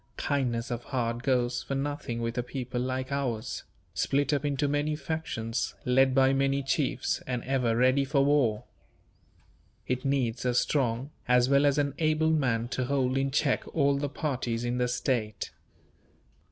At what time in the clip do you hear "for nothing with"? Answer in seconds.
1.61-2.35